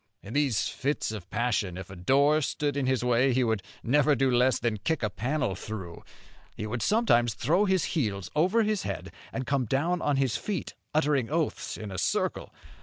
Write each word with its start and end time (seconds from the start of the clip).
In 0.23 0.33
these 0.33 0.67
fits 0.67 1.11
of 1.11 1.29
passion, 1.29 1.77
if 1.77 1.91
a 1.91 1.95
door 1.95 2.41
stood 2.41 2.75
in 2.75 2.87
his 2.87 3.03
way 3.03 3.33
he 3.33 3.43
would 3.43 3.61
never 3.83 4.15
do 4.15 4.31
less 4.31 4.57
than 4.57 4.77
kick 4.77 5.03
a 5.03 5.11
panel 5.11 5.53
through. 5.53 6.03
He 6.55 6.65
would 6.65 6.81
sometimes 6.81 7.35
throw 7.35 7.65
his 7.65 7.83
heels 7.93 8.31
over 8.35 8.63
his 8.63 8.81
head, 8.81 9.11
and 9.31 9.45
come 9.45 9.65
down 9.65 10.01
on 10.01 10.15
his 10.17 10.37
feet, 10.37 10.73
uttering 10.95 11.29
oaths 11.29 11.77
in 11.77 11.91
a 11.91 11.99
circle. 11.99 12.51